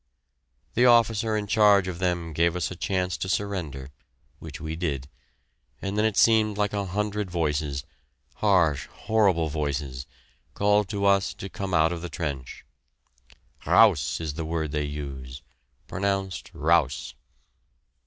The 0.73 0.87
officer 0.87 1.37
in 1.37 1.45
charge 1.45 1.87
of 1.87 1.99
them 1.99 2.33
gave 2.33 2.55
us 2.55 2.71
a 2.71 2.75
chance 2.75 3.17
to 3.17 3.29
surrender, 3.29 3.91
which 4.39 4.59
we 4.59 4.75
did, 4.75 5.07
and 5.79 5.95
then 5.95 6.05
it 6.05 6.17
seemed 6.17 6.57
like 6.57 6.73
a 6.73 6.87
hundred 6.87 7.29
voices 7.29 7.85
harsh, 8.37 8.87
horrible 8.87 9.47
voices 9.47 10.07
called 10.55 10.89
to 10.89 11.05
us 11.05 11.35
to 11.35 11.49
come 11.49 11.75
out 11.75 11.91
of 11.93 12.01
the 12.01 12.09
trench. 12.09 12.65
"Raus" 13.63 14.19
is 14.19 14.33
the 14.33 14.43
word 14.43 14.71
they 14.71 14.85
use, 14.85 15.43
pronounced 15.85 16.49
"rouse." 16.51 17.13